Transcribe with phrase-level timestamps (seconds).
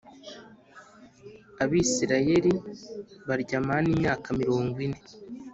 [1.63, 2.53] Abisirayeli
[3.27, 4.99] barya manu imyaka mirongo ine.